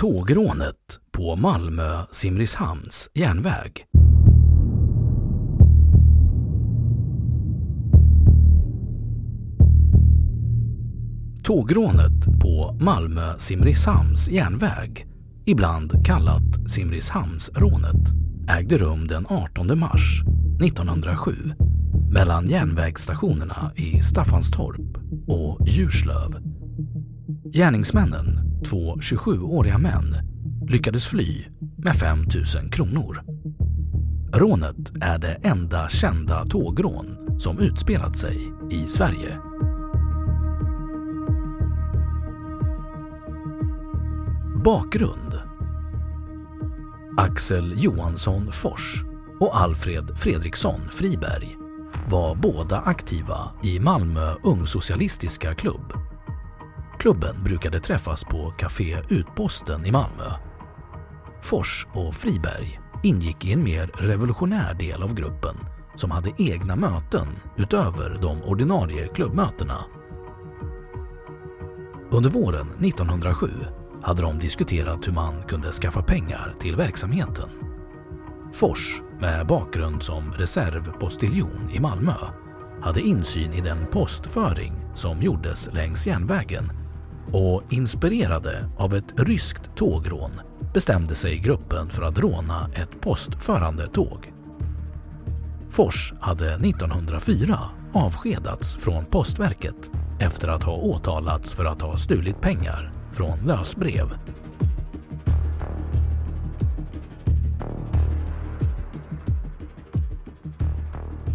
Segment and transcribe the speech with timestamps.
[0.00, 3.84] Tågrånet på Malmö-Simrishamns järnväg.
[11.44, 15.06] Tågrånet på Malmö-Simrishamns järnväg,
[15.46, 18.10] ibland kallat Simrishamnsrånet,
[18.48, 20.22] ägde rum den 18 mars
[20.64, 21.32] 1907
[22.12, 26.36] mellan järnvägsstationerna i Staffanstorp och Djurslöv.
[27.54, 30.16] Gärningsmännen, två 27-åriga män,
[30.68, 31.44] lyckades fly
[31.76, 33.22] med 5 000 kronor.
[34.32, 39.38] Rånet är det enda kända tågrån som utspelat sig i Sverige.
[44.64, 45.38] Bakgrund
[47.16, 49.02] Axel Johansson Fors
[49.40, 51.56] och Alfred Fredriksson Friberg
[52.10, 56.09] var båda aktiva i Malmö Ungsocialistiska klubb.
[57.00, 60.30] Klubben brukade träffas på Café Utposten i Malmö.
[61.42, 65.56] Fors och Friberg ingick i en mer revolutionär del av gruppen
[65.94, 69.84] som hade egna möten utöver de ordinarie klubbmötena.
[72.10, 73.48] Under våren 1907
[74.02, 77.48] hade de diskuterat hur man kunde skaffa pengar till verksamheten.
[78.52, 82.14] Fors, med bakgrund som reservpostiljon i Malmö,
[82.82, 86.79] hade insyn i den postföring som gjordes längs järnvägen
[87.32, 90.30] och inspirerade av ett ryskt tågrån
[90.74, 94.32] bestämde sig gruppen för att råna ett postförande tåg.
[95.70, 97.58] Fors hade 1904
[97.92, 104.06] avskedats från Postverket efter att ha åtalats för att ha stulit pengar från lösbrev.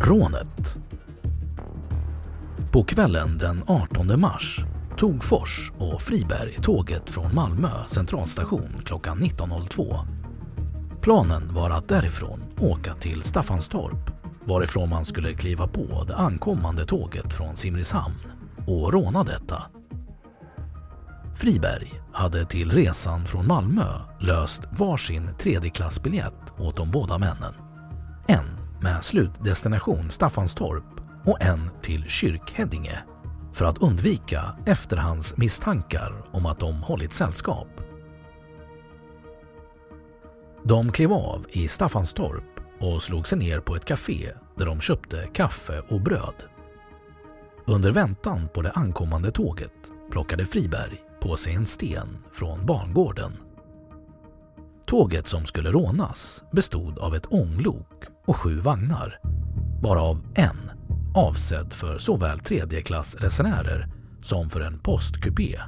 [0.00, 0.76] Rånet
[2.72, 4.64] På kvällen den 18 mars
[4.96, 10.06] tog Fors och Friberg tåget från Malmö centralstation klockan 19.02.
[11.00, 14.10] Planen var att därifrån åka till Staffanstorp
[14.44, 18.14] varifrån man skulle kliva på det ankommande tåget från Simrishamn
[18.66, 19.62] och råna detta.
[21.34, 23.84] Friberg hade till resan från Malmö
[24.20, 27.54] löst varsin tredjeklassbiljett åt de båda männen.
[28.26, 28.46] En
[28.80, 30.84] med slutdestination Staffanstorp
[31.24, 33.02] och en till Kyrkhäddinge
[33.54, 37.68] för att undvika efterhandsmisstankar om att de hållit sällskap.
[40.62, 45.28] De klev av i Staffanstorp och slog sig ner på ett café där de köpte
[45.32, 46.44] kaffe och bröd.
[47.66, 49.72] Under väntan på det ankommande tåget
[50.10, 53.32] plockade Friberg på sig en sten från barngården.
[54.86, 59.20] Tåget som skulle rånas bestod av ett ånglok och sju vagnar,
[59.82, 60.63] varav en
[61.14, 63.88] avsedd för såväl tredjeklassresenärer
[64.22, 65.60] som för en postkupé.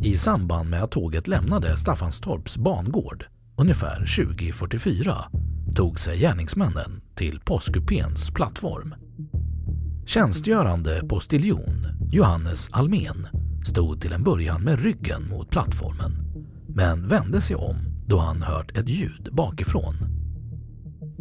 [0.00, 3.26] I samband med att tåget lämnade Staffanstorps bangård
[3.56, 5.24] ungefär 20.44
[5.74, 8.94] tog sig gärningsmännen till postkupéns plattform.
[10.06, 13.26] Tjänstgörande postiljon Johannes Almen
[13.64, 16.12] stod till en början med ryggen mot plattformen
[16.68, 17.76] men vände sig om
[18.06, 19.94] då han hört ett ljud bakifrån.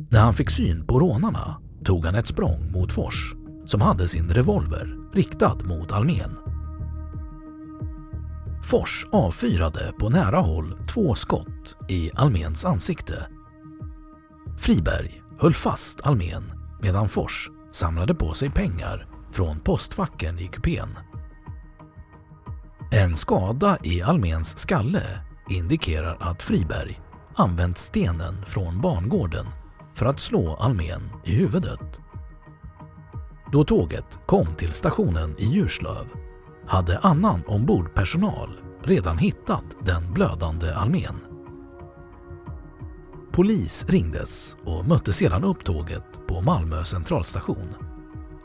[0.10, 1.58] När han fick syn på rånarna
[1.88, 3.36] tog han ett språng mot Fors
[3.66, 6.38] som hade sin revolver riktad mot Almén.
[8.64, 13.28] Fors avfyrade på nära håll två skott i Alméns ansikte.
[14.58, 16.44] Friberg höll fast Almén
[16.82, 20.90] medan Fors samlade på sig pengar från postfacken i kupén.
[22.92, 25.04] En skada i Alméns skalle
[25.50, 27.02] indikerar att Friberg
[27.36, 29.46] använt stenen från bangården
[29.98, 32.00] för att slå Almén i huvudet.
[33.52, 36.06] Då tåget kom till stationen i Djurslöv
[36.68, 41.16] hade annan ombordpersonal redan hittat den blödande Almén.
[43.32, 47.76] Polis ringdes och mötte sedan upp tåget på Malmö centralstation.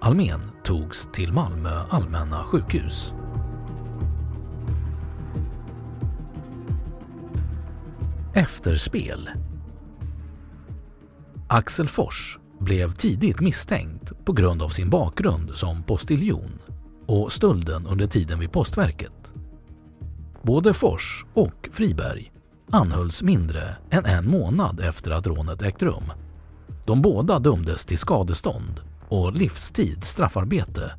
[0.00, 3.14] Almén togs till Malmö allmänna sjukhus.
[8.34, 9.30] Efterspel
[11.54, 16.58] Axel Fors blev tidigt misstänkt på grund av sin bakgrund som postiljon
[17.06, 19.32] och stölden under tiden vid postverket.
[20.42, 22.32] Både Fors och Friberg
[22.70, 26.12] anhölls mindre än en månad efter att rånet ägt rum.
[26.86, 30.92] De båda dömdes till skadestånd och livstids straffarbete.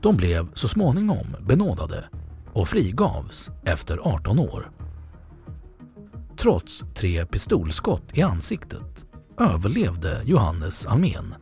[0.00, 2.04] De blev så småningom benådade
[2.52, 4.70] och frigavs efter 18 år.
[6.36, 8.93] Trots tre pistolskott i ansiktet
[9.38, 11.34] överlevde Johannes Almén.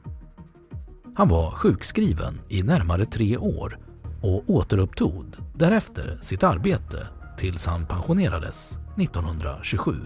[1.17, 3.79] Han var sjukskriven i närmare tre år
[4.23, 7.07] och återupptog därefter sitt arbete
[7.39, 9.97] tills han pensionerades 1927.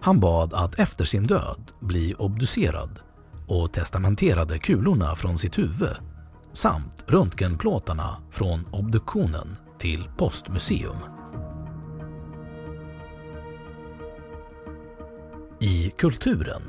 [0.00, 2.98] Han bad att efter sin död bli obducerad
[3.46, 5.96] och testamenterade kulorna från sitt huvud
[6.52, 11.13] samt röntgenplåtarna från obduktionen till Postmuseum.
[15.64, 16.62] I kulturen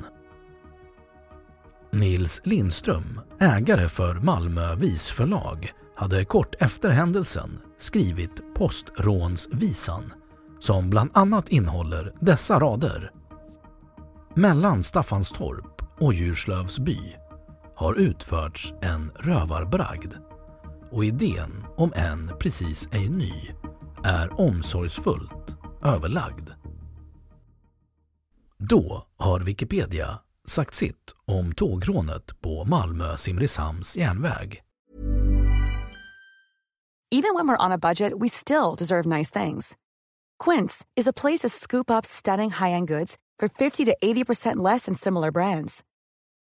[1.92, 10.14] Nils Lindström, ägare för Malmö Visförlag, hade kort efter händelsen skrivit Postrånsvisan
[10.60, 13.12] som bland annat innehåller dessa rader.
[14.34, 17.00] Mellan Staffanstorp och Djurslövs by
[17.76, 20.14] har utförts en rövarbragd
[20.92, 23.34] och idén om en precis ej ny
[24.04, 26.50] är omsorgsfullt överlagd.
[28.70, 34.62] Då har Wikipedia sagt sitt om tågrånet på Malmö-Simrishamns järnväg.
[37.12, 39.78] Even when we're on a budget we still deserve nice things.
[40.44, 44.86] Quince is a place to scoop up stunning high-end goods for 50 to 80% less
[44.86, 45.84] than similar brands.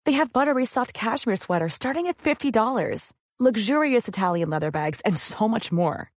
[0.04, 5.48] They have buttery soft cashmere sweaters starting at $50, luxurious Italian leather bags, and so
[5.48, 6.10] much more.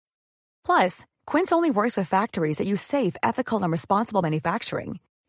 [0.66, 4.98] Plus, Quince only works with factories that use safe, ethical, and responsible manufacturing.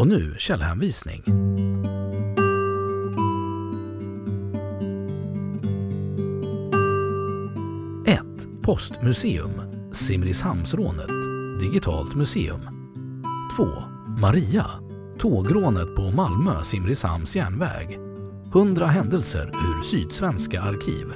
[0.00, 1.22] Och nu källhänvisning.
[8.06, 8.20] 1.
[8.62, 9.50] Postmuseum
[9.92, 11.10] Simrishamnsrånet
[11.60, 12.60] Digitalt museum
[13.56, 13.64] 2.
[14.20, 14.66] Maria
[15.18, 17.98] Tågrånet på Malmö Simrishamns järnväg
[18.54, 21.06] 100 händelser ur Sydsvenska arkiv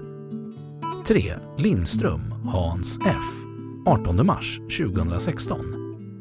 [1.06, 1.34] 3.
[1.58, 3.44] Lindström Hans F
[3.86, 5.58] 18 mars 2016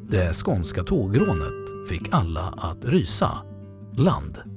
[0.10, 3.38] Det skånska tågrånet fick alla att rysa.
[3.98, 4.52] Land